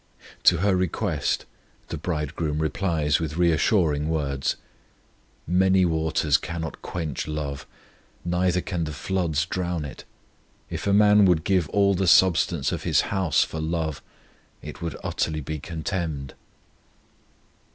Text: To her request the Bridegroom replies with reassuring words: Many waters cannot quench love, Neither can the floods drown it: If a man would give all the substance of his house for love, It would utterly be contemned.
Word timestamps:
To 0.45 0.57
her 0.57 0.75
request 0.75 1.45
the 1.89 1.97
Bridegroom 1.99 2.57
replies 2.57 3.19
with 3.19 3.37
reassuring 3.37 4.09
words: 4.09 4.55
Many 5.45 5.85
waters 5.85 6.37
cannot 6.39 6.81
quench 6.81 7.27
love, 7.27 7.67
Neither 8.25 8.61
can 8.61 8.85
the 8.85 8.93
floods 8.93 9.45
drown 9.45 9.85
it: 9.85 10.03
If 10.71 10.87
a 10.87 10.91
man 10.93 11.25
would 11.25 11.43
give 11.43 11.69
all 11.69 11.93
the 11.93 12.07
substance 12.07 12.71
of 12.71 12.81
his 12.81 13.01
house 13.13 13.43
for 13.43 13.59
love, 13.59 14.01
It 14.63 14.81
would 14.81 14.97
utterly 15.03 15.39
be 15.39 15.59
contemned. 15.59 16.33